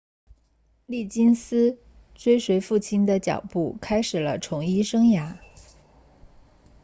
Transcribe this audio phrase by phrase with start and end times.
[0.87, 1.77] 利金斯 liggins
[2.15, 5.37] 追随父亲的脚步开始了从医生涯